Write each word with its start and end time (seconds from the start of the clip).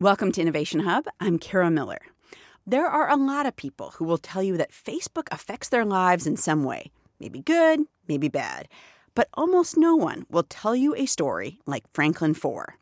Welcome 0.00 0.30
to 0.30 0.40
Innovation 0.40 0.78
Hub. 0.78 1.06
I'm 1.18 1.40
Kara 1.40 1.72
Miller. 1.72 1.98
There 2.64 2.86
are 2.86 3.10
a 3.10 3.16
lot 3.16 3.46
of 3.46 3.56
people 3.56 3.90
who 3.96 4.04
will 4.04 4.16
tell 4.16 4.44
you 4.44 4.56
that 4.56 4.70
Facebook 4.70 5.26
affects 5.32 5.70
their 5.70 5.84
lives 5.84 6.24
in 6.24 6.36
some 6.36 6.62
way, 6.62 6.92
maybe 7.18 7.40
good, 7.40 7.80
maybe 8.06 8.28
bad. 8.28 8.68
But 9.16 9.28
almost 9.34 9.76
no 9.76 9.96
one 9.96 10.24
will 10.30 10.44
tell 10.44 10.76
you 10.76 10.94
a 10.94 11.06
story 11.06 11.58
like 11.66 11.82
Franklin 11.92 12.34
Foer. 12.34 12.76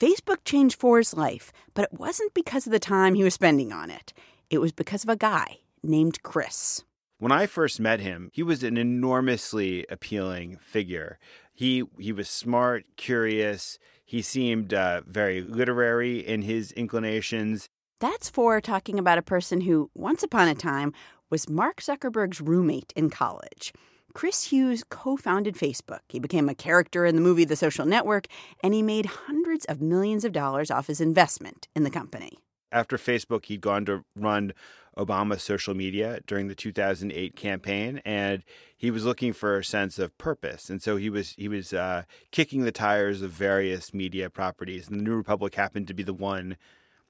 Facebook 0.00 0.38
changed 0.46 0.80
Foer's 0.80 1.12
life, 1.12 1.52
but 1.74 1.84
it 1.84 2.00
wasn't 2.00 2.32
because 2.32 2.66
of 2.66 2.72
the 2.72 2.78
time 2.78 3.12
he 3.12 3.24
was 3.24 3.34
spending 3.34 3.70
on 3.70 3.90
it. 3.90 4.14
It 4.48 4.56
was 4.56 4.72
because 4.72 5.02
of 5.02 5.10
a 5.10 5.16
guy 5.16 5.58
named 5.82 6.22
Chris. 6.22 6.82
When 7.18 7.30
I 7.30 7.44
first 7.44 7.78
met 7.78 8.00
him, 8.00 8.30
he 8.32 8.42
was 8.42 8.62
an 8.62 8.78
enormously 8.78 9.84
appealing 9.90 10.56
figure. 10.62 11.18
He 11.58 11.82
he 11.98 12.12
was 12.12 12.28
smart, 12.28 12.84
curious. 12.96 13.80
He 14.04 14.22
seemed 14.22 14.72
uh, 14.72 15.00
very 15.08 15.40
literary 15.40 16.20
in 16.20 16.42
his 16.42 16.70
inclinations. 16.70 17.68
That's 17.98 18.30
for 18.30 18.60
talking 18.60 18.96
about 18.96 19.18
a 19.18 19.22
person 19.22 19.62
who, 19.62 19.90
once 19.92 20.22
upon 20.22 20.46
a 20.46 20.54
time, 20.54 20.92
was 21.30 21.48
Mark 21.48 21.80
Zuckerberg's 21.80 22.40
roommate 22.40 22.92
in 22.94 23.10
college. 23.10 23.72
Chris 24.14 24.44
Hughes 24.44 24.84
co 24.88 25.16
founded 25.16 25.56
Facebook. 25.56 26.02
He 26.08 26.20
became 26.20 26.48
a 26.48 26.54
character 26.54 27.04
in 27.04 27.16
the 27.16 27.20
movie 27.20 27.44
The 27.44 27.56
Social 27.56 27.86
Network, 27.86 28.28
and 28.62 28.72
he 28.72 28.80
made 28.80 29.06
hundreds 29.06 29.64
of 29.64 29.82
millions 29.82 30.24
of 30.24 30.30
dollars 30.30 30.70
off 30.70 30.86
his 30.86 31.00
investment 31.00 31.66
in 31.74 31.82
the 31.82 31.90
company. 31.90 32.38
After 32.70 32.96
Facebook, 32.96 33.46
he'd 33.46 33.60
gone 33.60 33.84
to 33.86 34.04
run 34.14 34.52
Obama's 34.96 35.42
social 35.42 35.74
media 35.74 36.20
during 36.26 36.48
the 36.48 36.54
2008 36.54 37.36
campaign, 37.36 38.02
and 38.04 38.42
he 38.76 38.90
was 38.90 39.04
looking 39.04 39.32
for 39.32 39.58
a 39.58 39.64
sense 39.64 39.98
of 39.98 40.16
purpose. 40.18 40.68
And 40.68 40.82
so 40.82 40.96
he 40.96 41.08
was 41.08 41.34
he 41.38 41.48
was 41.48 41.72
uh, 41.72 42.02
kicking 42.32 42.62
the 42.62 42.72
tires 42.72 43.22
of 43.22 43.30
various 43.30 43.94
media 43.94 44.28
properties, 44.28 44.88
and 44.88 44.98
the 44.98 45.04
New 45.04 45.16
Republic 45.16 45.54
happened 45.54 45.86
to 45.88 45.94
be 45.94 46.02
the 46.02 46.12
one 46.12 46.56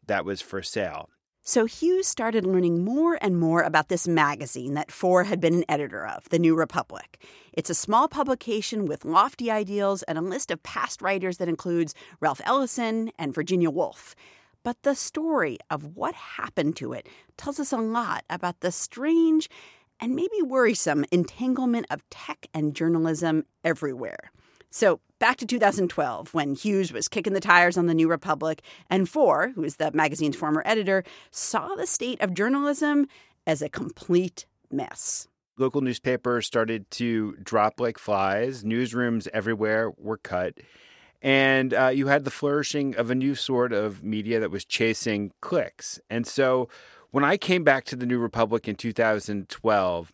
that 0.06 0.24
was 0.24 0.40
for 0.40 0.62
sale. 0.62 1.08
So 1.42 1.64
Hughes 1.64 2.06
started 2.06 2.44
learning 2.44 2.84
more 2.84 3.16
and 3.22 3.40
more 3.40 3.62
about 3.62 3.88
this 3.88 4.06
magazine 4.06 4.74
that 4.74 4.92
Foer 4.92 5.24
had 5.24 5.40
been 5.40 5.54
an 5.54 5.64
editor 5.66 6.06
of, 6.06 6.28
The 6.28 6.38
New 6.38 6.54
Republic. 6.54 7.24
It's 7.54 7.70
a 7.70 7.74
small 7.74 8.06
publication 8.06 8.84
with 8.84 9.06
lofty 9.06 9.50
ideals 9.50 10.02
and 10.02 10.18
a 10.18 10.20
list 10.20 10.50
of 10.50 10.62
past 10.62 11.00
writers 11.00 11.38
that 11.38 11.48
includes 11.48 11.94
Ralph 12.20 12.42
Ellison 12.44 13.12
and 13.18 13.34
Virginia 13.34 13.70
Woolf. 13.70 14.14
But 14.68 14.82
the 14.82 14.94
story 14.94 15.56
of 15.70 15.96
what 15.96 16.14
happened 16.14 16.76
to 16.76 16.92
it 16.92 17.08
tells 17.38 17.58
us 17.58 17.72
a 17.72 17.78
lot 17.78 18.26
about 18.28 18.60
the 18.60 18.70
strange 18.70 19.48
and 19.98 20.14
maybe 20.14 20.42
worrisome 20.42 21.06
entanglement 21.10 21.86
of 21.88 22.06
tech 22.10 22.48
and 22.52 22.74
journalism 22.74 23.46
everywhere. 23.64 24.30
So, 24.68 25.00
back 25.20 25.38
to 25.38 25.46
2012, 25.46 26.34
when 26.34 26.54
Hughes 26.54 26.92
was 26.92 27.08
kicking 27.08 27.32
the 27.32 27.40
tires 27.40 27.78
on 27.78 27.86
the 27.86 27.94
New 27.94 28.10
Republic, 28.10 28.60
and 28.90 29.08
Foer, 29.08 29.52
who 29.54 29.64
is 29.64 29.76
the 29.76 29.90
magazine's 29.92 30.36
former 30.36 30.62
editor, 30.66 31.02
saw 31.30 31.74
the 31.74 31.86
state 31.86 32.20
of 32.20 32.34
journalism 32.34 33.08
as 33.46 33.62
a 33.62 33.70
complete 33.70 34.44
mess. 34.70 35.28
Local 35.56 35.80
newspapers 35.80 36.46
started 36.46 36.90
to 36.90 37.36
drop 37.42 37.80
like 37.80 37.96
flies, 37.96 38.64
newsrooms 38.64 39.28
everywhere 39.32 39.92
were 39.96 40.18
cut. 40.18 40.58
And 41.20 41.74
uh, 41.74 41.88
you 41.88 42.06
had 42.06 42.24
the 42.24 42.30
flourishing 42.30 42.94
of 42.96 43.10
a 43.10 43.14
new 43.14 43.34
sort 43.34 43.72
of 43.72 44.04
media 44.04 44.38
that 44.40 44.50
was 44.50 44.64
chasing 44.64 45.32
clicks. 45.40 45.98
And 46.08 46.26
so 46.26 46.68
when 47.10 47.24
I 47.24 47.36
came 47.36 47.64
back 47.64 47.84
to 47.86 47.96
the 47.96 48.06
New 48.06 48.18
Republic 48.18 48.68
in 48.68 48.76
2012, 48.76 50.12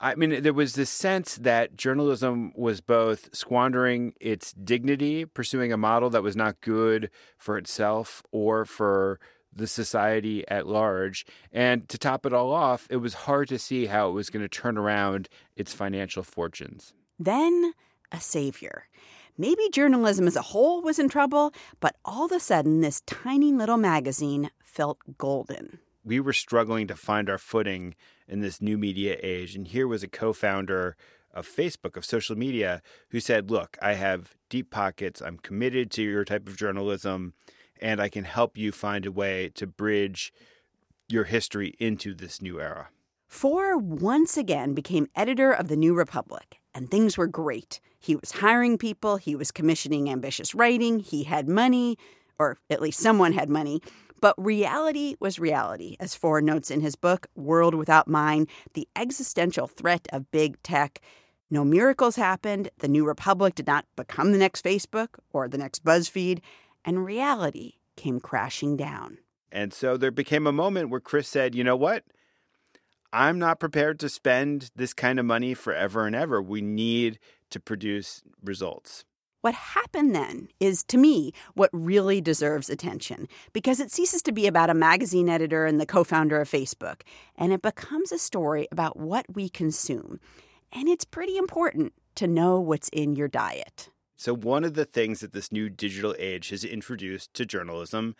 I 0.00 0.16
mean, 0.16 0.42
there 0.42 0.52
was 0.52 0.74
this 0.74 0.90
sense 0.90 1.36
that 1.36 1.76
journalism 1.76 2.52
was 2.56 2.80
both 2.80 3.32
squandering 3.32 4.14
its 4.20 4.52
dignity, 4.52 5.24
pursuing 5.24 5.72
a 5.72 5.76
model 5.76 6.10
that 6.10 6.24
was 6.24 6.34
not 6.34 6.60
good 6.60 7.08
for 7.38 7.56
itself 7.56 8.20
or 8.32 8.64
for 8.64 9.20
the 9.54 9.68
society 9.68 10.46
at 10.48 10.66
large. 10.66 11.24
And 11.52 11.88
to 11.88 11.98
top 11.98 12.26
it 12.26 12.32
all 12.32 12.52
off, 12.52 12.88
it 12.90 12.96
was 12.96 13.14
hard 13.14 13.48
to 13.48 13.60
see 13.60 13.86
how 13.86 14.08
it 14.08 14.12
was 14.12 14.28
going 14.28 14.42
to 14.42 14.48
turn 14.48 14.76
around 14.76 15.28
its 15.54 15.72
financial 15.72 16.24
fortunes. 16.24 16.92
Then 17.16 17.72
a 18.10 18.20
savior. 18.20 18.84
Maybe 19.38 19.70
journalism 19.72 20.26
as 20.26 20.36
a 20.36 20.42
whole 20.42 20.82
was 20.82 20.98
in 20.98 21.08
trouble, 21.08 21.54
but 21.80 21.96
all 22.04 22.26
of 22.26 22.32
a 22.32 22.40
sudden, 22.40 22.80
this 22.80 23.00
tiny 23.02 23.52
little 23.52 23.78
magazine 23.78 24.50
felt 24.62 24.98
golden. 25.16 25.78
We 26.04 26.20
were 26.20 26.32
struggling 26.32 26.86
to 26.88 26.96
find 26.96 27.30
our 27.30 27.38
footing 27.38 27.94
in 28.28 28.40
this 28.40 28.60
new 28.60 28.76
media 28.76 29.16
age. 29.22 29.54
And 29.54 29.68
here 29.68 29.88
was 29.88 30.02
a 30.02 30.08
co 30.08 30.32
founder 30.32 30.96
of 31.32 31.48
Facebook, 31.48 31.96
of 31.96 32.04
social 32.04 32.36
media, 32.36 32.82
who 33.10 33.20
said, 33.20 33.50
Look, 33.50 33.78
I 33.80 33.94
have 33.94 34.34
deep 34.48 34.70
pockets. 34.70 35.22
I'm 35.22 35.38
committed 35.38 35.90
to 35.92 36.02
your 36.02 36.24
type 36.24 36.46
of 36.48 36.56
journalism, 36.56 37.34
and 37.80 38.00
I 38.00 38.08
can 38.08 38.24
help 38.24 38.58
you 38.58 38.72
find 38.72 39.06
a 39.06 39.12
way 39.12 39.50
to 39.54 39.66
bridge 39.66 40.32
your 41.08 41.24
history 41.24 41.74
into 41.78 42.14
this 42.14 42.42
new 42.42 42.60
era. 42.60 42.88
Foer 43.28 43.78
once 43.78 44.36
again 44.36 44.74
became 44.74 45.08
editor 45.16 45.52
of 45.52 45.68
the 45.68 45.76
New 45.76 45.94
Republic, 45.94 46.60
and 46.74 46.90
things 46.90 47.16
were 47.16 47.26
great. 47.26 47.80
He 47.98 48.16
was 48.16 48.32
hiring 48.32 48.78
people, 48.78 49.16
he 49.16 49.36
was 49.36 49.50
commissioning 49.50 50.10
ambitious 50.10 50.54
writing, 50.54 50.98
he 51.00 51.24
had 51.24 51.48
money, 51.48 51.96
or 52.38 52.58
at 52.70 52.82
least 52.82 53.00
someone 53.00 53.32
had 53.32 53.48
money. 53.48 53.80
But 54.20 54.34
reality 54.38 55.16
was 55.18 55.40
reality, 55.40 55.96
as 55.98 56.14
Foer 56.14 56.40
notes 56.40 56.70
in 56.70 56.80
his 56.80 56.94
book, 56.94 57.26
World 57.34 57.74
Without 57.74 58.06
Mind 58.06 58.48
The 58.74 58.88
Existential 58.94 59.66
Threat 59.66 60.06
of 60.12 60.30
Big 60.30 60.62
Tech. 60.62 61.00
No 61.50 61.64
miracles 61.64 62.16
happened. 62.16 62.70
The 62.78 62.88
New 62.88 63.04
Republic 63.04 63.56
did 63.56 63.66
not 63.66 63.84
become 63.96 64.32
the 64.32 64.38
next 64.38 64.64
Facebook 64.64 65.18
or 65.32 65.48
the 65.48 65.58
next 65.58 65.84
BuzzFeed, 65.84 66.40
and 66.84 67.04
reality 67.04 67.74
came 67.96 68.20
crashing 68.20 68.76
down. 68.76 69.18
And 69.50 69.74
so 69.74 69.96
there 69.96 70.10
became 70.10 70.46
a 70.46 70.52
moment 70.52 70.88
where 70.88 71.00
Chris 71.00 71.28
said, 71.28 71.54
you 71.54 71.62
know 71.62 71.76
what? 71.76 72.04
I'm 73.12 73.38
not 73.38 73.60
prepared 73.60 74.00
to 74.00 74.08
spend 74.08 74.70
this 74.74 74.94
kind 74.94 75.18
of 75.18 75.26
money 75.26 75.52
forever 75.52 76.06
and 76.06 76.16
ever. 76.16 76.40
We 76.40 76.62
need 76.62 77.18
to 77.50 77.60
produce 77.60 78.22
results. 78.42 79.04
What 79.42 79.54
happened 79.54 80.14
then 80.14 80.48
is, 80.60 80.84
to 80.84 80.96
me, 80.96 81.32
what 81.54 81.68
really 81.72 82.20
deserves 82.20 82.70
attention 82.70 83.26
because 83.52 83.80
it 83.80 83.90
ceases 83.90 84.22
to 84.22 84.32
be 84.32 84.46
about 84.46 84.70
a 84.70 84.74
magazine 84.74 85.28
editor 85.28 85.66
and 85.66 85.80
the 85.80 85.86
co 85.86 86.04
founder 86.04 86.40
of 86.40 86.48
Facebook, 86.48 87.02
and 87.36 87.52
it 87.52 87.60
becomes 87.60 88.12
a 88.12 88.18
story 88.18 88.68
about 88.70 88.98
what 88.98 89.26
we 89.34 89.48
consume. 89.48 90.20
And 90.70 90.88
it's 90.88 91.04
pretty 91.04 91.36
important 91.36 91.92
to 92.14 92.26
know 92.26 92.60
what's 92.60 92.88
in 92.90 93.16
your 93.16 93.28
diet. 93.28 93.90
So, 94.16 94.32
one 94.32 94.62
of 94.62 94.74
the 94.74 94.84
things 94.84 95.20
that 95.20 95.32
this 95.32 95.50
new 95.50 95.68
digital 95.68 96.14
age 96.20 96.50
has 96.50 96.64
introduced 96.64 97.34
to 97.34 97.44
journalism 97.44 98.14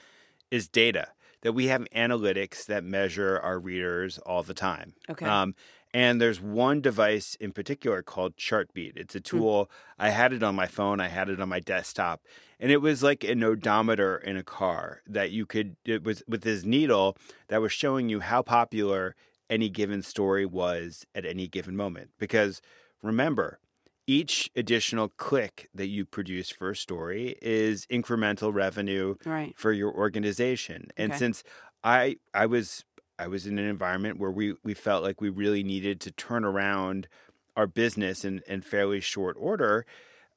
is 0.51 0.67
data 0.67 1.09
that 1.43 1.53
we 1.53 1.67
have 1.67 1.87
analytics 1.95 2.67
that 2.67 2.85
measure 2.85 3.39
our 3.43 3.59
readers 3.59 4.19
all 4.19 4.43
the 4.43 4.55
time. 4.55 4.95
Okay. 5.11 5.27
Um, 5.27 5.55
and 5.95 6.21
there's 6.21 6.41
one 6.41 6.81
device 6.81 7.35
in 7.35 7.53
particular 7.53 8.03
called 8.03 8.37
Chartbeat. 8.37 8.97
It's 8.97 9.15
a 9.15 9.19
hmm. 9.19 9.23
tool. 9.23 9.65
Mm. 9.65 9.69
I 9.99 10.11
had 10.11 10.33
it 10.33 10.43
on 10.43 10.55
my 10.55 10.67
phone. 10.67 11.01
I 11.01 11.09
had 11.09 11.29
it 11.29 11.41
on 11.41 11.49
my 11.49 11.61
desktop, 11.61 12.23
and 12.59 12.71
it 12.71 12.81
was 12.81 13.03
like 13.03 13.25
an 13.25 13.45
odometer 13.45 14.17
in 14.17 14.37
a 14.37 14.43
car 14.43 15.03
that 15.07 15.31
you 15.31 15.45
could. 15.45 15.77
It 15.85 16.03
was 16.03 16.23
with 16.27 16.43
this 16.43 16.65
needle 16.65 17.17
that 17.49 17.61
was 17.61 17.73
showing 17.73 18.09
you 18.09 18.21
how 18.21 18.43
popular 18.43 19.15
any 19.51 19.69
given 19.69 20.03
story 20.03 20.47
was 20.47 21.05
at 21.15 21.27
any 21.27 21.47
given 21.47 21.77
moment. 21.77 22.11
Because 22.19 22.63
remember, 23.03 23.59
each 24.07 24.51
additional 24.57 25.09
click 25.09 25.69
that 25.75 25.87
you 25.87 26.05
produce 26.05 26.51
for 26.51 26.71
a 26.71 26.77
story 26.77 27.37
is 27.41 27.87
incremental 27.87 28.53
revenue 28.53 29.15
right. 29.25 29.57
for 29.57 29.73
your 29.73 29.93
organization. 29.93 30.89
And 30.97 31.13
okay. 31.13 31.19
since 31.19 31.45
I 31.85 32.17
I 32.35 32.47
was 32.47 32.85
I 33.19 33.29
was 33.29 33.47
in 33.47 33.59
an 33.59 33.67
environment 33.67 34.19
where 34.19 34.31
we 34.31 34.55
we 34.65 34.75
felt 34.75 35.03
like 35.03 35.21
we 35.21 35.29
really 35.29 35.63
needed 35.63 36.01
to 36.01 36.11
turn 36.11 36.45
around 36.45 37.09
our 37.57 37.67
business 37.67 38.25
in, 38.25 38.41
in 38.49 38.63
fairly 38.63 39.01
short 39.01 39.37
order, 39.39 39.85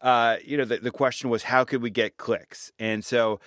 uh, 0.02 0.38
you 0.44 0.58
know, 0.58 0.66
the, 0.66 0.78
the 0.78 0.92
question 0.92 1.30
was 1.30 1.44
how 1.44 1.64
could 1.64 1.82
we 1.82 1.90
get 1.90 2.18
clicks? 2.18 2.72
And 2.78 3.04
so 3.04 3.40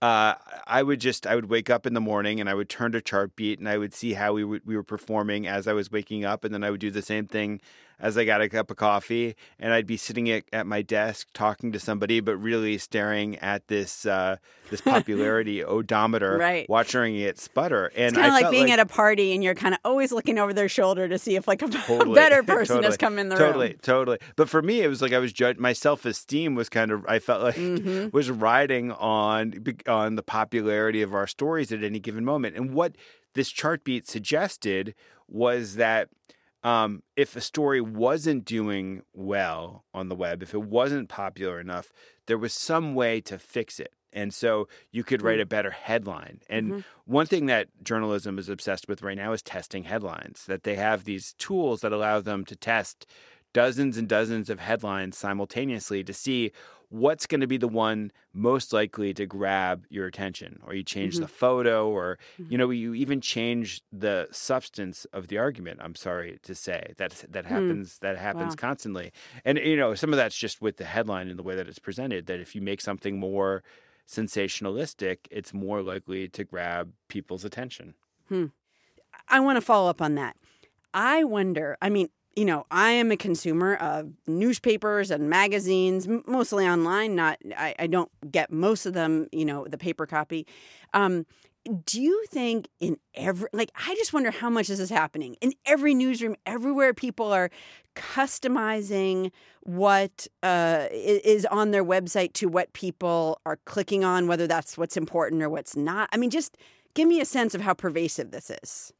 uh, 0.00 0.34
I 0.66 0.82
would 0.82 1.00
just 1.00 1.26
I 1.26 1.34
would 1.34 1.48
wake 1.48 1.70
up 1.70 1.86
in 1.86 1.94
the 1.94 2.00
morning 2.00 2.40
and 2.40 2.48
I 2.48 2.54
would 2.54 2.68
turn 2.68 2.92
to 2.92 3.00
Chartbeat 3.00 3.58
and 3.58 3.68
I 3.68 3.78
would 3.78 3.94
see 3.94 4.12
how 4.12 4.32
we 4.32 4.42
w- 4.42 4.60
we 4.64 4.76
were 4.76 4.82
performing 4.82 5.46
as 5.46 5.66
I 5.66 5.72
was 5.72 5.90
waking 5.90 6.24
up, 6.24 6.44
and 6.44 6.52
then 6.52 6.64
I 6.64 6.70
would 6.70 6.80
do 6.80 6.90
the 6.90 7.02
same 7.02 7.26
thing 7.26 7.60
as 7.98 8.18
I 8.18 8.24
got 8.24 8.42
a 8.42 8.48
cup 8.48 8.70
of 8.70 8.76
coffee, 8.76 9.36
and 9.58 9.72
I'd 9.72 9.86
be 9.86 9.96
sitting 9.96 10.28
at, 10.30 10.44
at 10.52 10.66
my 10.66 10.82
desk 10.82 11.28
talking 11.32 11.72
to 11.72 11.80
somebody, 11.80 12.20
but 12.20 12.36
really 12.36 12.76
staring 12.78 13.36
at 13.38 13.68
this 13.68 14.04
uh, 14.04 14.36
this 14.70 14.80
popularity 14.82 15.64
odometer, 15.64 16.36
right. 16.36 16.68
watching 16.68 17.16
it 17.16 17.38
sputter. 17.38 17.90
And 17.96 18.08
it's 18.08 18.16
kind 18.16 18.26
of 18.26 18.32
like 18.32 18.50
being 18.50 18.64
like, 18.64 18.72
at 18.74 18.80
a 18.80 18.86
party 18.86 19.32
and 19.32 19.42
you're 19.42 19.54
kind 19.54 19.74
of 19.74 19.80
always 19.84 20.12
looking 20.12 20.38
over 20.38 20.52
their 20.52 20.68
shoulder 20.68 21.08
to 21.08 21.18
see 21.18 21.36
if 21.36 21.48
like 21.48 21.62
a 21.62 21.68
totally, 21.86 22.14
better 22.14 22.42
person 22.42 22.76
totally, 22.76 22.86
has 22.86 22.96
come 22.96 23.18
in 23.18 23.28
the 23.28 23.36
totally, 23.36 23.68
room. 23.68 23.78
Totally, 23.82 24.16
totally. 24.16 24.18
But 24.36 24.48
for 24.48 24.62
me, 24.62 24.82
it 24.82 24.88
was 24.88 25.00
like 25.00 25.12
I 25.12 25.18
was 25.18 25.32
judged. 25.32 25.58
My 25.58 25.72
self 25.72 26.04
esteem 26.04 26.54
was 26.54 26.68
kind 26.68 26.90
of 26.90 27.04
I 27.06 27.18
felt 27.18 27.42
like 27.42 27.56
mm-hmm. 27.56 28.14
was 28.14 28.30
riding 28.30 28.92
on 28.92 29.54
on 29.86 30.16
the 30.16 30.22
popularity 30.22 31.02
of 31.02 31.14
our 31.14 31.26
stories 31.26 31.72
at 31.72 31.82
any 31.82 31.98
given 31.98 32.24
moment, 32.24 32.56
and 32.56 32.74
what 32.74 32.94
this 33.34 33.50
Chartbeat 33.50 34.08
suggested 34.08 34.94
was 35.28 35.76
that 35.76 36.08
um, 36.66 37.02
if 37.14 37.36
a 37.36 37.40
story 37.40 37.80
wasn't 37.80 38.44
doing 38.44 39.02
well 39.12 39.84
on 39.94 40.08
the 40.08 40.16
web, 40.16 40.42
if 40.42 40.52
it 40.52 40.62
wasn't 40.62 41.08
popular 41.08 41.60
enough, 41.60 41.92
there 42.26 42.38
was 42.38 42.52
some 42.52 42.94
way 42.94 43.20
to 43.20 43.38
fix 43.38 43.78
it. 43.78 43.92
And 44.12 44.32
so 44.32 44.66
you 44.90 45.04
could 45.04 45.22
write 45.22 45.40
a 45.40 45.46
better 45.46 45.70
headline. 45.70 46.40
And 46.48 46.64
Mm-hmm. 46.72 46.80
one 47.04 47.26
thing 47.26 47.46
that 47.46 47.68
journalism 47.84 48.38
is 48.38 48.48
obsessed 48.48 48.88
with 48.88 49.02
right 49.02 49.16
now 49.16 49.32
is 49.32 49.42
testing 49.42 49.84
headlines, 49.84 50.44
that 50.46 50.62
they 50.64 50.74
have 50.76 51.04
these 51.04 51.34
tools 51.38 51.82
that 51.82 51.92
allow 51.92 52.20
them 52.20 52.44
to 52.46 52.56
test 52.56 53.06
dozens 53.60 53.94
and 54.00 54.06
dozens 54.08 54.46
of 54.50 54.58
headlines 54.70 55.14
simultaneously 55.26 56.00
to 56.04 56.12
see 56.24 56.40
what's 57.04 57.26
going 57.30 57.40
to 57.40 57.46
be 57.54 57.56
the 57.66 57.72
one 57.86 58.00
most 58.32 58.68
likely 58.78 59.10
to 59.20 59.24
grab 59.26 59.76
your 59.96 60.06
attention 60.06 60.50
or 60.64 60.70
you 60.78 60.84
change 60.84 61.14
Mm-hmm. 61.14 61.22
the 61.26 61.32
photo 61.44 61.78
or 61.98 62.06
you 62.50 62.56
know 62.60 62.70
you 62.82 62.94
even 63.04 63.18
change 63.34 63.68
the 64.04 64.16
substance 64.30 64.98
of 65.18 65.22
the 65.30 65.36
argument 65.46 65.76
i'm 65.84 65.96
sorry 66.08 66.32
to 66.48 66.54
say 66.54 66.80
that 67.00 67.12
that 67.34 67.44
happens 67.54 67.86
that 68.06 68.16
happens 68.28 68.52
Hmm. 68.54 68.60
Wow. 68.60 68.68
constantly 68.68 69.06
and 69.46 69.54
you 69.58 69.76
know 69.82 69.90
some 70.02 70.12
of 70.14 70.16
that's 70.22 70.38
just 70.46 70.56
with 70.66 70.76
the 70.82 70.84
headline 70.94 71.26
and 71.30 71.38
the 71.40 71.46
way 71.48 71.56
that 71.58 71.66
it's 71.70 71.82
presented 71.88 72.20
that 72.28 72.38
if 72.46 72.50
you 72.54 72.62
make 72.70 72.80
something 72.90 73.14
more 73.30 73.62
sensationalistic 74.06 75.18
it's 75.30 75.52
more 75.54 75.82
likely 75.82 76.28
to 76.28 76.44
grab 76.44 76.92
people's 77.08 77.44
attention 77.44 77.94
I 79.28 79.40
want 79.40 79.56
to 79.56 79.60
follow 79.60 79.88
up 79.88 80.00
on 80.02 80.14
that. 80.16 80.36
I 80.92 81.24
wonder, 81.24 81.76
I 81.80 81.88
mean, 81.96 82.08
you 82.36 82.44
know, 82.44 82.66
I 82.70 82.90
am 82.90 83.10
a 83.10 83.16
consumer 83.16 83.76
of 83.76 84.12
newspapers 84.26 85.10
and 85.10 85.30
magazines, 85.30 86.06
mostly 86.26 86.66
online. 86.66 87.14
Not, 87.14 87.38
I, 87.56 87.74
I 87.78 87.86
don't 87.86 88.10
get 88.30 88.52
most 88.52 88.84
of 88.84 88.92
them, 88.92 89.26
you 89.32 89.46
know, 89.46 89.66
the 89.66 89.78
paper 89.78 90.06
copy. 90.06 90.46
Um, 90.92 91.24
do 91.84 92.00
you 92.00 92.24
think 92.28 92.68
in 92.78 92.98
every, 93.14 93.48
like, 93.52 93.72
I 93.74 93.94
just 93.96 94.12
wonder 94.12 94.30
how 94.30 94.50
much 94.50 94.68
this 94.68 94.78
is 94.78 94.90
happening 94.90 95.34
in 95.40 95.52
every 95.64 95.94
newsroom, 95.94 96.36
everywhere 96.44 96.94
people 96.94 97.32
are 97.32 97.50
customizing 97.96 99.32
what 99.62 100.28
uh, 100.42 100.86
is 100.92 101.44
on 101.46 101.70
their 101.70 101.84
website 101.84 102.34
to 102.34 102.48
what 102.48 102.72
people 102.72 103.40
are 103.46 103.58
clicking 103.64 104.04
on, 104.04 104.28
whether 104.28 104.46
that's 104.46 104.78
what's 104.78 104.96
important 104.96 105.42
or 105.42 105.48
what's 105.48 105.74
not. 105.74 106.08
I 106.12 106.18
mean, 106.18 106.30
just 106.30 106.56
give 106.94 107.08
me 107.08 107.20
a 107.20 107.24
sense 107.24 107.54
of 107.54 107.62
how 107.62 107.74
pervasive 107.74 108.30
this 108.30 108.50
is. 108.62 108.92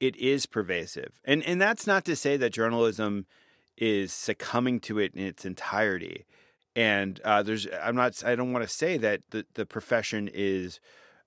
It 0.00 0.16
is 0.16 0.46
pervasive. 0.46 1.20
And 1.24 1.42
and 1.44 1.60
that's 1.60 1.86
not 1.86 2.04
to 2.06 2.16
say 2.16 2.36
that 2.36 2.50
journalism 2.50 3.26
is 3.76 4.12
succumbing 4.12 4.80
to 4.80 4.98
it 4.98 5.14
in 5.14 5.24
its 5.24 5.44
entirety. 5.44 6.26
And 6.76 7.20
uh, 7.24 7.42
there's 7.42 7.66
I'm 7.82 7.96
not 7.96 8.22
I 8.24 8.34
don't 8.34 8.52
want 8.52 8.64
to 8.64 8.74
say 8.74 8.96
that 8.98 9.20
the, 9.30 9.46
the 9.54 9.66
profession 9.66 10.28
is 10.32 10.80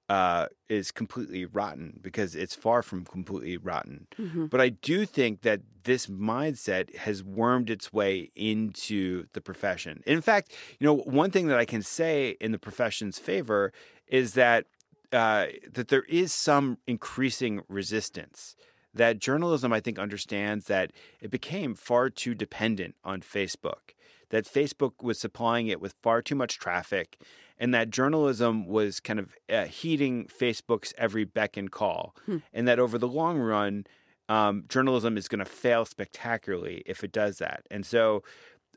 uh, 0.09 0.47
is 0.69 0.91
completely 0.91 1.45
rotten 1.45 1.99
because 2.01 2.33
it's 2.33 2.55
far 2.55 2.81
from 2.81 3.03
completely 3.03 3.57
rotten. 3.57 4.07
But 4.47 4.61
I 4.61 4.69
do 4.69 5.05
think 5.05 5.41
that 5.41 5.61
this 5.83 6.07
mindset 6.07 6.95
has 6.97 7.23
wormed 7.23 7.69
its 7.69 7.91
way 7.91 8.29
into 8.35 9.25
the 9.33 9.41
profession. 9.41 10.03
In 10.05 10.21
fact, 10.21 10.53
you 10.79 10.85
know, 10.87 10.95
one 10.95 11.31
thing 11.31 11.47
that 11.47 11.57
I 11.57 11.65
can 11.65 11.81
say 11.81 12.37
in 12.39 12.51
the 12.53 12.59
profession's 12.59 13.19
favor 13.19 13.73
is 14.07 14.33
that 14.33 14.65
uh, 15.11 15.47
that 15.71 15.87
there 15.87 16.03
is 16.03 16.33
some 16.33 16.77
increasing 16.87 17.61
resistance. 17.67 18.55
That 18.93 19.19
journalism, 19.19 19.71
I 19.71 19.79
think, 19.79 19.99
understands 19.99 20.65
that 20.65 20.91
it 21.21 21.29
became 21.29 21.75
far 21.75 22.09
too 22.09 22.33
dependent 22.33 22.95
on 23.03 23.21
Facebook. 23.21 23.93
That 24.29 24.45
Facebook 24.45 25.03
was 25.03 25.19
supplying 25.19 25.67
it 25.67 25.79
with 25.79 25.93
far 26.01 26.21
too 26.21 26.35
much 26.35 26.57
traffic, 26.57 27.21
and 27.57 27.73
that 27.73 27.89
journalism 27.89 28.65
was 28.67 28.99
kind 28.99 29.19
of 29.19 29.35
uh, 29.49 29.65
heeding 29.65 30.25
Facebook's 30.25 30.93
every 30.97 31.23
beck 31.23 31.57
and 31.57 31.71
call, 31.71 32.15
and 32.53 32.67
that 32.67 32.79
over 32.79 32.97
the 32.97 33.07
long 33.07 33.37
run, 33.37 33.85
um, 34.29 34.65
journalism 34.67 35.17
is 35.17 35.27
going 35.27 35.39
to 35.39 35.45
fail 35.45 35.85
spectacularly 35.85 36.83
if 36.85 37.03
it 37.03 37.11
does 37.11 37.37
that. 37.37 37.65
And 37.71 37.85
so, 37.85 38.23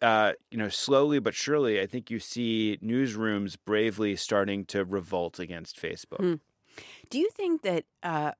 uh, 0.02 0.32
you 0.50 0.58
know, 0.58 0.68
slowly 0.68 1.18
but 1.18 1.34
surely, 1.34 1.80
I 1.80 1.86
think 1.86 2.10
you 2.10 2.18
see 2.18 2.78
newsrooms 2.82 3.56
bravely 3.64 4.16
starting 4.16 4.64
to 4.66 4.84
revolt 4.84 5.38
against 5.38 5.80
Facebook. 5.80 6.40
Do 7.10 7.18
you 7.18 7.28
think 7.30 7.62
that 7.62 7.84
uh, 8.02 8.32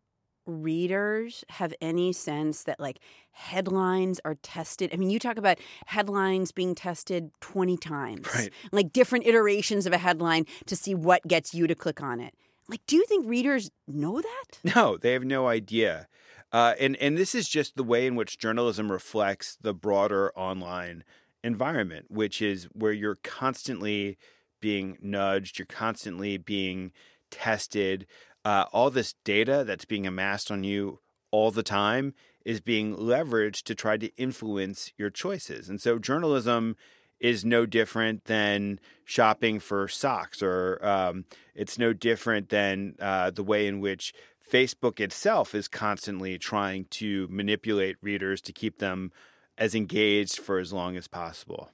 readers 0.46 1.44
have 1.50 1.74
any 1.80 2.12
sense 2.12 2.62
that 2.64 2.80
like 2.80 2.98
headlines 3.32 4.20
are 4.24 4.36
tested? 4.36 4.90
I 4.92 4.96
mean, 4.96 5.10
you 5.10 5.18
talk 5.18 5.36
about 5.36 5.58
headlines 5.86 6.52
being 6.52 6.74
tested 6.74 7.30
20 7.40 7.76
times, 7.76 8.26
Right. 8.34 8.50
like 8.72 8.92
different 8.92 9.26
iterations 9.26 9.86
of 9.86 9.92
a 9.92 9.98
headline 9.98 10.46
to 10.66 10.76
see 10.76 10.94
what 10.94 11.26
gets 11.26 11.54
you 11.54 11.66
to 11.66 11.74
click 11.74 12.02
on 12.02 12.20
it. 12.20 12.34
Like, 12.68 12.80
do 12.86 12.96
you 12.96 13.04
think 13.06 13.28
readers 13.28 13.70
know 13.88 14.20
that? 14.20 14.74
No, 14.76 14.96
they 14.96 15.12
have 15.12 15.24
no 15.24 15.48
idea. 15.48 16.06
Uh, 16.52 16.74
and 16.80 16.96
and 16.96 17.16
this 17.16 17.34
is 17.34 17.48
just 17.48 17.76
the 17.76 17.84
way 17.84 18.06
in 18.06 18.16
which 18.16 18.38
journalism 18.38 18.90
reflects 18.90 19.56
the 19.60 19.72
broader 19.72 20.32
online 20.36 21.04
environment, 21.42 22.06
which 22.08 22.42
is 22.42 22.64
where 22.72 22.92
you're 22.92 23.19
constantly 23.22 24.19
being 24.60 24.98
nudged, 25.00 25.58
you're 25.58 25.66
constantly 25.66 26.37
being 26.37 26.92
tested. 27.31 28.06
Uh, 28.44 28.64
all 28.72 28.90
this 28.90 29.14
data 29.25 29.64
that's 29.66 29.84
being 29.84 30.06
amassed 30.06 30.50
on 30.50 30.64
you 30.64 31.00
all 31.31 31.50
the 31.50 31.62
time 31.62 32.14
is 32.44 32.60
being 32.60 32.96
leveraged 32.96 33.62
to 33.64 33.75
try 33.75 33.96
to 33.96 34.14
influence 34.16 34.92
your 34.96 35.10
choices. 35.10 35.69
And 35.69 35.81
so 35.81 35.98
journalism 35.98 36.76
is 37.20 37.44
no 37.44 37.66
different 37.66 38.25
than 38.25 38.81
shopping 39.04 39.60
for 39.60 39.86
socks, 39.88 40.43
or 40.43 40.78
um, 40.82 41.26
it's 41.54 41.78
no 41.78 41.93
different 41.93 42.48
than 42.48 42.94
uh, 42.98 43.31
the 43.31 43.43
way 43.43 43.66
in 43.66 43.81
which 43.81 44.14
Facebook 44.50 44.98
itself 44.98 45.54
is 45.54 45.69
constantly 45.69 46.38
trying 46.38 46.86
to 46.86 47.28
manipulate 47.31 47.96
readers 48.00 48.40
to 48.40 48.52
keep 48.52 48.78
them 48.78 49.12
as 49.60 49.74
engaged 49.74 50.38
for 50.38 50.58
as 50.58 50.72
long 50.72 50.96
as 50.96 51.06
possible. 51.06 51.70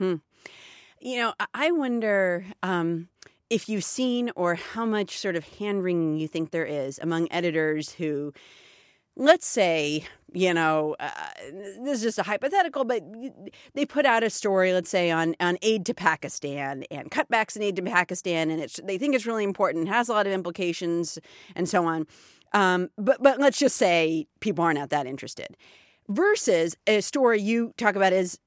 You 0.00 1.18
know, 1.18 1.34
I- 1.38 1.46
I 1.54 1.70
wonder 1.72 2.46
um, 2.62 3.08
if 3.50 3.68
you've 3.68 3.84
seen 3.84 4.30
or 4.36 4.54
how 4.54 4.86
much 4.86 5.18
sort 5.18 5.36
of 5.36 5.44
hand 5.58 5.82
wringing 5.82 6.16
you 6.16 6.28
think 6.28 6.50
there 6.50 6.64
is 6.64 6.98
among 7.00 7.30
editors 7.30 7.92
who, 7.92 8.32
let's 9.16 9.46
say, 9.46 10.04
you 10.32 10.54
know, 10.54 10.96
uh, 10.98 11.10
this 11.82 11.98
is 11.98 12.02
just 12.02 12.18
a 12.18 12.22
hypothetical, 12.22 12.84
but 12.84 13.02
they 13.74 13.84
put 13.84 14.06
out 14.06 14.22
a 14.22 14.30
story, 14.30 14.72
let's 14.72 14.88
say, 14.90 15.10
on, 15.10 15.34
on 15.40 15.58
aid 15.62 15.84
to 15.86 15.94
Pakistan 15.94 16.84
and 16.90 17.10
cutbacks 17.10 17.54
in 17.56 17.62
aid 17.62 17.76
to 17.76 17.82
Pakistan, 17.82 18.50
and 18.50 18.60
it's, 18.62 18.80
they 18.84 18.96
think 18.96 19.14
it's 19.14 19.26
really 19.26 19.44
important, 19.44 19.88
has 19.88 20.08
a 20.08 20.12
lot 20.12 20.26
of 20.26 20.32
implications, 20.32 21.18
and 21.54 21.68
so 21.68 21.84
on. 21.84 22.06
Um, 22.52 22.88
but 22.96 23.20
but 23.20 23.40
let's 23.40 23.58
just 23.58 23.76
say 23.76 24.26
people 24.40 24.64
aren't 24.64 24.88
that 24.90 25.06
interested. 25.06 25.56
Versus 26.08 26.76
a 26.86 27.00
story 27.00 27.40
you 27.40 27.72
talk 27.76 27.96
about 27.96 28.12
is 28.12 28.38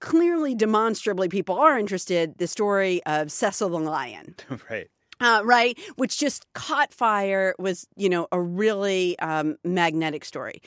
clearly, 0.00 0.54
demonstrably, 0.54 1.28
people 1.28 1.56
are 1.56 1.78
interested. 1.78 2.38
The 2.38 2.46
story 2.46 3.02
of 3.04 3.32
Cecil 3.32 3.68
the 3.68 3.78
Lion, 3.78 4.34
right. 4.70 4.88
uh, 5.20 5.42
right, 5.44 5.78
which 5.96 6.18
just 6.18 6.46
caught 6.54 6.92
fire, 6.92 7.54
was 7.58 7.86
you 7.96 8.08
know 8.08 8.28
a 8.32 8.40
really 8.40 9.18
um, 9.18 9.56
magnetic 9.64 10.24
story. 10.24 10.62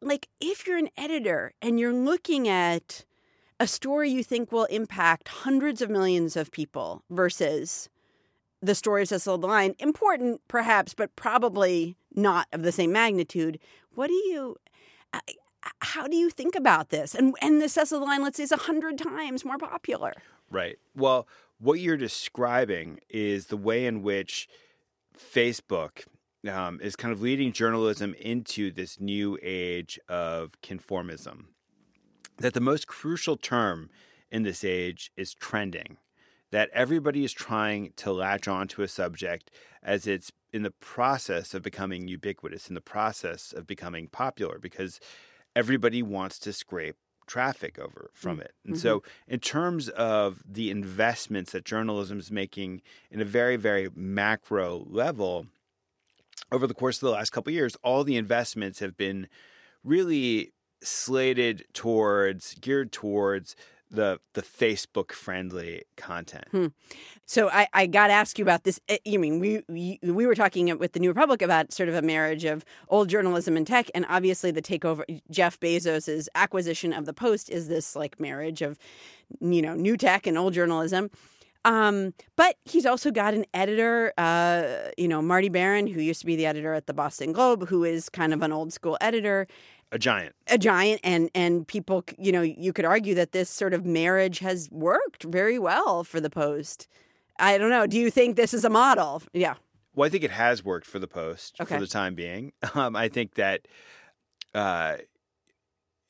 Like 0.00 0.28
if 0.40 0.66
you're 0.66 0.78
an 0.78 0.90
editor 0.96 1.54
and 1.62 1.80
you're 1.80 1.94
looking 1.94 2.48
at 2.48 3.04
a 3.58 3.66
story 3.66 4.10
you 4.10 4.22
think 4.22 4.52
will 4.52 4.66
impact 4.66 5.28
hundreds 5.28 5.80
of 5.80 5.88
millions 5.88 6.36
of 6.36 6.50
people 6.52 7.02
versus 7.08 7.88
the 8.60 8.74
story 8.74 9.02
of 9.02 9.08
Cecil 9.08 9.38
the 9.38 9.46
Lion, 9.46 9.74
important 9.78 10.40
perhaps, 10.48 10.92
but 10.94 11.14
probably 11.16 11.96
not 12.14 12.46
of 12.52 12.62
the 12.62 12.72
same 12.72 12.92
magnitude. 12.92 13.58
What 13.94 14.08
do 14.08 14.14
you? 14.14 14.56
How 15.80 16.06
do 16.06 16.16
you 16.16 16.30
think 16.30 16.54
about 16.54 16.90
this? 16.90 17.14
And 17.14 17.34
and 17.40 17.60
the 17.60 17.68
Cecil 17.68 18.00
Lion, 18.00 18.22
let's 18.22 18.36
say, 18.36 18.44
is 18.44 18.52
hundred 18.52 18.98
times 18.98 19.44
more 19.44 19.58
popular. 19.58 20.14
Right. 20.50 20.78
Well, 20.94 21.26
what 21.58 21.80
you're 21.80 21.96
describing 21.96 23.00
is 23.08 23.46
the 23.46 23.56
way 23.56 23.86
in 23.86 24.02
which 24.02 24.48
Facebook 25.18 26.04
um, 26.48 26.80
is 26.82 26.96
kind 26.96 27.12
of 27.12 27.20
leading 27.20 27.52
journalism 27.52 28.14
into 28.14 28.70
this 28.70 29.00
new 29.00 29.38
age 29.42 29.98
of 30.08 30.52
conformism. 30.62 31.46
That 32.38 32.54
the 32.54 32.60
most 32.60 32.86
crucial 32.86 33.36
term 33.36 33.90
in 34.30 34.42
this 34.42 34.62
age 34.62 35.10
is 35.16 35.34
trending. 35.34 35.96
That 36.52 36.70
everybody 36.72 37.24
is 37.24 37.32
trying 37.32 37.92
to 37.96 38.12
latch 38.12 38.46
onto 38.46 38.82
a 38.82 38.88
subject 38.88 39.50
as 39.82 40.06
it's 40.06 40.30
in 40.52 40.62
the 40.62 40.70
process 40.70 41.54
of 41.54 41.62
becoming 41.62 42.08
ubiquitous, 42.08 42.68
in 42.68 42.74
the 42.74 42.80
process 42.80 43.52
of 43.52 43.66
becoming 43.66 44.08
popular, 44.08 44.58
because 44.58 45.00
everybody 45.56 46.02
wants 46.02 46.38
to 46.38 46.52
scrape 46.52 46.96
traffic 47.26 47.78
over 47.78 48.10
from 48.12 48.38
mm, 48.38 48.42
it. 48.42 48.54
And 48.64 48.74
mm-hmm. 48.74 48.82
so, 48.82 49.02
in 49.26 49.40
terms 49.40 49.88
of 49.88 50.42
the 50.48 50.70
investments 50.70 51.52
that 51.52 51.64
journalism 51.64 52.20
is 52.20 52.30
making 52.30 52.82
in 53.10 53.20
a 53.20 53.24
very, 53.24 53.56
very 53.56 53.88
macro 53.94 54.86
level, 54.88 55.46
over 56.52 56.66
the 56.66 56.74
course 56.74 56.98
of 56.98 57.06
the 57.06 57.10
last 57.10 57.30
couple 57.30 57.50
of 57.50 57.54
years, 57.54 57.76
all 57.82 58.04
the 58.04 58.16
investments 58.16 58.78
have 58.78 58.96
been 58.96 59.26
really 59.82 60.52
slated 60.82 61.64
towards, 61.72 62.54
geared 62.54 62.92
towards 62.92 63.56
the 63.90 64.18
the 64.34 64.42
Facebook 64.42 65.12
friendly 65.12 65.82
content. 65.96 66.44
So 67.24 67.48
I, 67.50 67.68
I 67.72 67.86
got 67.86 68.08
to 68.08 68.12
ask 68.12 68.38
you 68.38 68.44
about 68.44 68.64
this. 68.64 68.80
Eh, 68.88 68.98
You 69.04 69.18
mean 69.18 69.38
we, 69.40 69.62
we 69.68 69.98
we 70.02 70.26
were 70.26 70.34
talking 70.34 70.76
with 70.78 70.92
the 70.92 71.00
New 71.00 71.10
Republic 71.10 71.42
about 71.42 71.72
sort 71.72 71.88
of 71.88 71.94
a 71.94 72.02
marriage 72.02 72.44
of 72.44 72.64
old 72.88 73.08
journalism 73.08 73.56
and 73.56 73.66
tech, 73.66 73.90
and 73.94 74.06
obviously 74.08 74.50
the 74.50 74.62
takeover, 74.62 75.04
Jeff 75.30 75.58
Bezos's 75.60 76.28
acquisition 76.34 76.92
of 76.92 77.04
the 77.06 77.12
Post 77.12 77.50
is 77.50 77.68
this 77.68 77.96
like 77.96 78.18
marriage 78.20 78.62
of 78.62 78.78
you 79.40 79.62
know 79.62 79.74
new 79.74 79.96
tech 79.96 80.26
and 80.26 80.36
old 80.38 80.54
journalism. 80.54 81.10
Um, 81.64 82.14
but 82.36 82.54
he's 82.64 82.86
also 82.86 83.10
got 83.10 83.34
an 83.34 83.44
editor, 83.52 84.12
uh, 84.16 84.90
you 84.96 85.08
know, 85.08 85.20
Marty 85.20 85.48
Baron, 85.48 85.88
who 85.88 86.00
used 86.00 86.20
to 86.20 86.26
be 86.26 86.36
the 86.36 86.46
editor 86.46 86.74
at 86.74 86.86
the 86.86 86.94
Boston 86.94 87.32
Globe, 87.32 87.66
who 87.68 87.82
is 87.82 88.08
kind 88.08 88.32
of 88.32 88.40
an 88.42 88.52
old 88.52 88.72
school 88.72 88.96
editor. 89.00 89.48
A 89.92 89.98
giant. 89.98 90.34
A 90.48 90.58
giant, 90.58 91.00
and 91.04 91.30
and 91.34 91.66
people, 91.66 92.04
you 92.18 92.32
know, 92.32 92.42
you 92.42 92.72
could 92.72 92.84
argue 92.84 93.14
that 93.14 93.32
this 93.32 93.48
sort 93.48 93.72
of 93.72 93.84
marriage 93.86 94.40
has 94.40 94.68
worked 94.70 95.22
very 95.22 95.58
well 95.58 96.02
for 96.02 96.20
the 96.20 96.30
Post. 96.30 96.88
I 97.38 97.56
don't 97.58 97.70
know. 97.70 97.86
Do 97.86 97.98
you 97.98 98.10
think 98.10 98.36
this 98.36 98.52
is 98.52 98.64
a 98.64 98.70
model? 98.70 99.22
Yeah. 99.32 99.54
Well, 99.94 100.06
I 100.06 100.10
think 100.10 100.24
it 100.24 100.30
has 100.32 100.64
worked 100.64 100.86
for 100.86 100.98
the 100.98 101.06
Post 101.06 101.56
Okay. 101.60 101.74
for 101.74 101.80
the 101.80 101.86
time 101.86 102.14
being. 102.14 102.52
Um, 102.74 102.96
I 102.96 103.08
think 103.08 103.34
that, 103.34 103.68
uh, 104.54 104.96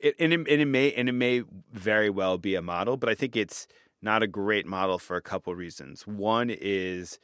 it, 0.00 0.14
and, 0.18 0.32
it, 0.32 0.40
and 0.48 0.60
it 0.62 0.66
may 0.66 0.92
and 0.92 1.08
it 1.08 1.12
may 1.12 1.42
very 1.72 2.10
well 2.10 2.38
be 2.38 2.54
a 2.54 2.62
model, 2.62 2.96
but 2.96 3.08
I 3.08 3.14
think 3.14 3.36
it's 3.36 3.66
not 4.02 4.22
a 4.22 4.26
great 4.26 4.66
model 4.66 4.98
for 4.98 5.16
a 5.16 5.22
couple 5.22 5.54
reasons. 5.54 6.06
One 6.06 6.50
is, 6.50 7.18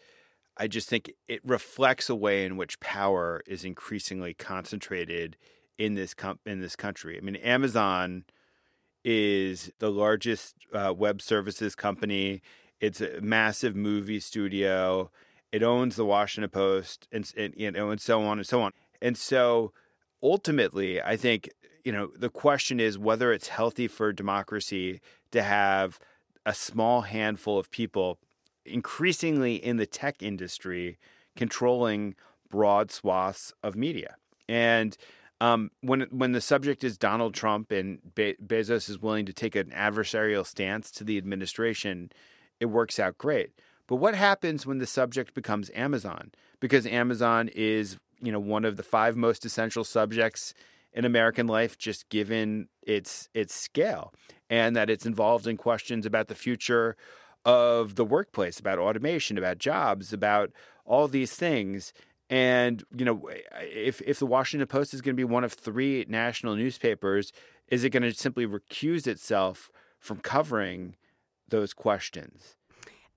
I 0.56 0.68
just 0.68 0.88
think 0.88 1.12
it 1.28 1.40
reflects 1.44 2.10
a 2.10 2.14
way 2.14 2.44
in 2.44 2.56
which 2.56 2.78
power 2.80 3.42
is 3.46 3.64
increasingly 3.64 4.34
concentrated 4.34 5.36
in 5.78 5.94
this 5.94 6.14
com- 6.14 6.38
in 6.46 6.60
this 6.60 6.76
country. 6.76 7.18
I 7.18 7.20
mean, 7.20 7.36
Amazon 7.36 8.24
is 9.04 9.70
the 9.78 9.90
largest 9.90 10.54
uh, 10.72 10.92
web 10.96 11.20
services 11.20 11.74
company. 11.74 12.42
It's 12.80 13.00
a 13.00 13.20
massive 13.20 13.74
movie 13.76 14.20
studio. 14.20 15.10
It 15.50 15.62
owns 15.62 15.96
the 15.96 16.04
Washington 16.04 16.50
Post, 16.50 17.08
and, 17.12 17.30
and 17.36 17.54
you 17.56 17.70
know, 17.70 17.90
and 17.90 18.00
so 18.00 18.22
on 18.22 18.38
and 18.38 18.46
so 18.46 18.62
on. 18.62 18.72
And 19.00 19.16
so, 19.16 19.72
ultimately, 20.22 21.02
I 21.02 21.16
think 21.16 21.50
you 21.84 21.92
know 21.92 22.10
the 22.16 22.30
question 22.30 22.80
is 22.80 22.98
whether 22.98 23.32
it's 23.32 23.48
healthy 23.48 23.88
for 23.88 24.12
democracy 24.12 25.00
to 25.32 25.42
have 25.42 25.98
a 26.44 26.54
small 26.54 27.02
handful 27.02 27.58
of 27.58 27.70
people, 27.70 28.18
increasingly 28.64 29.56
in 29.56 29.76
the 29.76 29.86
tech 29.86 30.22
industry, 30.22 30.98
controlling 31.36 32.14
broad 32.50 32.90
swaths 32.90 33.52
of 33.62 33.76
media. 33.76 34.16
And 34.48 34.96
um, 35.42 35.72
when 35.80 36.02
when 36.12 36.30
the 36.30 36.40
subject 36.40 36.84
is 36.84 36.96
Donald 36.96 37.34
Trump 37.34 37.72
and 37.72 37.98
Be- 38.14 38.36
Bezos 38.46 38.88
is 38.88 39.02
willing 39.02 39.26
to 39.26 39.32
take 39.32 39.56
an 39.56 39.72
adversarial 39.76 40.46
stance 40.46 40.88
to 40.92 41.02
the 41.02 41.18
administration, 41.18 42.12
it 42.60 42.66
works 42.66 43.00
out 43.00 43.18
great. 43.18 43.50
But 43.88 43.96
what 43.96 44.14
happens 44.14 44.66
when 44.66 44.78
the 44.78 44.86
subject 44.86 45.34
becomes 45.34 45.68
Amazon? 45.74 46.30
Because 46.60 46.86
Amazon 46.86 47.50
is, 47.56 47.98
you 48.20 48.30
know, 48.30 48.38
one 48.38 48.64
of 48.64 48.76
the 48.76 48.84
five 48.84 49.16
most 49.16 49.44
essential 49.44 49.82
subjects 49.82 50.54
in 50.92 51.04
American 51.04 51.48
life, 51.48 51.76
just 51.76 52.08
given 52.08 52.68
its 52.80 53.28
its 53.34 53.52
scale, 53.52 54.14
and 54.48 54.76
that 54.76 54.90
it's 54.90 55.06
involved 55.06 55.48
in 55.48 55.56
questions 55.56 56.06
about 56.06 56.28
the 56.28 56.36
future 56.36 56.96
of 57.44 57.96
the 57.96 58.04
workplace, 58.04 58.60
about 58.60 58.78
automation, 58.78 59.36
about 59.36 59.58
jobs, 59.58 60.12
about 60.12 60.52
all 60.84 61.08
these 61.08 61.32
things. 61.32 61.92
And 62.32 62.82
you 62.96 63.04
know, 63.04 63.28
if 63.60 64.00
if 64.00 64.18
the 64.18 64.24
Washington 64.24 64.66
Post 64.66 64.94
is 64.94 65.02
going 65.02 65.14
to 65.14 65.20
be 65.20 65.22
one 65.22 65.44
of 65.44 65.52
three 65.52 66.06
national 66.08 66.56
newspapers, 66.56 67.30
is 67.68 67.84
it 67.84 67.90
going 67.90 68.04
to 68.04 68.14
simply 68.14 68.46
recuse 68.46 69.06
itself 69.06 69.70
from 69.98 70.16
covering 70.16 70.96
those 71.50 71.74
questions? 71.74 72.56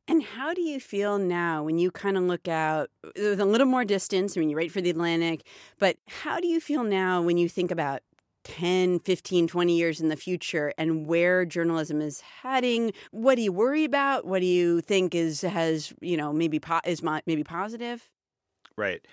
And 0.05 0.21
how 0.21 0.53
do 0.53 0.61
you 0.61 0.81
feel 0.81 1.17
now 1.17 1.63
when 1.63 1.77
you 1.77 1.91
kind 1.91 2.17
of 2.17 2.23
look 2.23 2.49
out 2.49 2.89
uh, 3.05 3.11
with 3.15 3.39
a 3.39 3.45
little 3.45 3.67
more 3.67 3.85
distance? 3.85 4.35
I 4.35 4.41
mean, 4.41 4.49
you 4.49 4.57
write 4.57 4.73
for 4.73 4.81
the 4.81 4.89
Atlantic, 4.89 5.47
but 5.79 5.95
how 6.09 6.41
do 6.41 6.47
you 6.47 6.59
feel 6.59 6.83
now 6.83 7.21
when 7.21 7.37
you 7.37 7.47
think 7.47 7.71
about 7.71 8.01
10, 8.43 8.99
15, 8.99 9.47
20 9.47 9.77
years 9.77 10.01
in 10.01 10.09
the 10.09 10.17
future 10.17 10.73
and 10.77 11.07
where 11.07 11.45
journalism 11.45 12.01
is 12.01 12.19
heading? 12.19 12.91
What 13.11 13.35
do 13.35 13.43
you 13.43 13.53
worry 13.53 13.85
about? 13.85 14.25
What 14.25 14.41
do 14.41 14.45
you 14.45 14.81
think 14.81 15.15
is 15.15 15.39
has, 15.39 15.93
you 16.01 16.17
know, 16.17 16.33
maybe 16.33 16.59
po- 16.59 16.81
is 16.85 17.01
maybe 17.01 17.45
positive? 17.45 18.09
Right. 18.77 19.05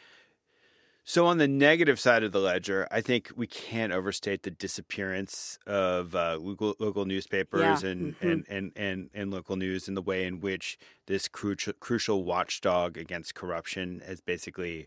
So 1.04 1.26
on 1.26 1.38
the 1.38 1.48
negative 1.48 1.98
side 1.98 2.22
of 2.22 2.30
the 2.30 2.38
ledger, 2.38 2.86
I 2.90 3.00
think 3.00 3.32
we 3.34 3.48
can't 3.48 3.92
overstate 3.92 4.44
the 4.44 4.52
disappearance 4.52 5.58
of 5.66 6.14
uh, 6.14 6.38
local, 6.40 6.76
local 6.78 7.06
newspapers 7.06 7.82
Yeah. 7.82 7.88
and, 7.90 8.14
Mhm. 8.18 8.32
and, 8.32 8.46
and, 8.48 8.72
and, 8.76 9.10
and 9.12 9.30
local 9.32 9.56
news 9.56 9.88
and 9.88 9.96
the 9.96 10.02
way 10.02 10.24
in 10.24 10.38
which 10.40 10.78
this 11.06 11.26
crucial, 11.26 11.72
crucial 11.80 12.22
watchdog 12.22 12.96
against 12.96 13.34
corruption 13.34 14.00
has 14.06 14.20
basically 14.20 14.86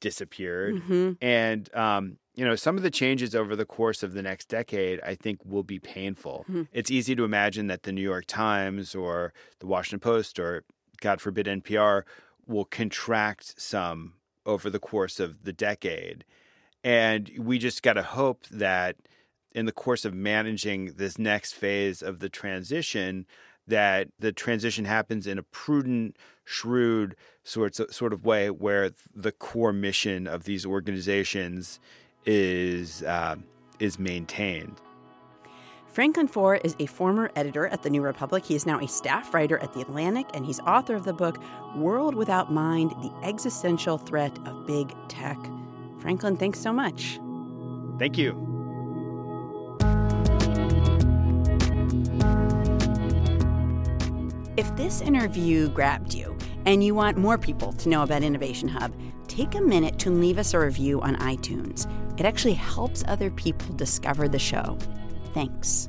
disappeared. 0.00 0.80
hmm 0.80 1.12
And 1.20 1.72
um, 1.74 2.18
you 2.34 2.44
know, 2.44 2.56
some 2.56 2.76
of 2.76 2.82
the 2.82 2.90
changes 2.90 3.32
over 3.36 3.54
the 3.54 3.64
course 3.64 4.02
of 4.02 4.12
the 4.12 4.22
next 4.22 4.48
decade, 4.48 5.00
I 5.04 5.14
think, 5.14 5.38
will 5.44 5.62
be 5.62 5.78
painful. 5.78 6.44
Mhm. 6.50 6.66
It's 6.72 6.90
easy 6.90 7.14
to 7.14 7.22
imagine 7.22 7.68
that 7.68 7.84
the 7.84 7.92
New 7.92 8.02
York 8.02 8.24
Times 8.26 8.92
or 8.96 9.32
the 9.60 9.66
Washington 9.66 10.00
Post 10.00 10.40
or, 10.40 10.64
God 11.00 11.20
forbid, 11.20 11.46
NPR 11.46 12.04
will 12.46 12.64
contract 12.64 13.60
some 13.60 14.14
over 14.46 14.70
the 14.70 14.78
course 14.78 15.20
of 15.20 15.44
the 15.44 15.52
decade. 15.52 16.24
And 16.82 17.30
we 17.38 17.58
just 17.58 17.82
got 17.82 17.94
to 17.94 18.02
hope 18.02 18.46
that 18.50 18.96
in 19.52 19.66
the 19.66 19.72
course 19.72 20.04
of 20.04 20.12
managing 20.12 20.94
this 20.96 21.18
next 21.18 21.52
phase 21.54 22.02
of 22.02 22.18
the 22.18 22.28
transition, 22.28 23.26
that 23.66 24.08
the 24.18 24.32
transition 24.32 24.84
happens 24.84 25.26
in 25.26 25.38
a 25.38 25.42
prudent, 25.42 26.16
shrewd 26.44 27.16
sorts 27.44 27.80
of, 27.80 27.94
sort 27.94 28.12
of 28.12 28.24
way 28.24 28.50
where 28.50 28.90
the 29.14 29.32
core 29.32 29.72
mission 29.72 30.26
of 30.26 30.44
these 30.44 30.66
organizations 30.66 31.80
is 32.26 33.02
uh, 33.02 33.36
is 33.78 33.98
maintained. 33.98 34.80
Franklin 35.94 36.26
Foer 36.26 36.56
is 36.56 36.74
a 36.80 36.86
former 36.86 37.30
editor 37.36 37.68
at 37.68 37.84
the 37.84 37.88
New 37.88 38.02
Republic. 38.02 38.44
He 38.44 38.56
is 38.56 38.66
now 38.66 38.80
a 38.80 38.88
staff 38.88 39.32
writer 39.32 39.58
at 39.58 39.72
the 39.74 39.80
Atlantic, 39.80 40.26
and 40.34 40.44
he's 40.44 40.58
author 40.58 40.96
of 40.96 41.04
the 41.04 41.12
book 41.12 41.40
World 41.76 42.16
Without 42.16 42.52
Mind 42.52 42.90
The 43.00 43.12
Existential 43.22 43.96
Threat 43.98 44.36
of 44.44 44.66
Big 44.66 44.92
Tech. 45.06 45.38
Franklin, 46.00 46.36
thanks 46.36 46.58
so 46.58 46.72
much. 46.72 47.20
Thank 47.96 48.18
you. 48.18 48.32
If 54.56 54.74
this 54.74 55.00
interview 55.00 55.68
grabbed 55.68 56.12
you 56.12 56.36
and 56.66 56.82
you 56.82 56.96
want 56.96 57.18
more 57.18 57.38
people 57.38 57.72
to 57.72 57.88
know 57.88 58.02
about 58.02 58.24
Innovation 58.24 58.66
Hub, 58.66 58.92
take 59.28 59.54
a 59.54 59.60
minute 59.60 60.00
to 60.00 60.10
leave 60.10 60.38
us 60.38 60.54
a 60.54 60.58
review 60.58 61.00
on 61.02 61.14
iTunes. 61.18 61.88
It 62.18 62.26
actually 62.26 62.54
helps 62.54 63.04
other 63.06 63.30
people 63.30 63.72
discover 63.76 64.26
the 64.26 64.40
show. 64.40 64.76
Thanks. 65.34 65.88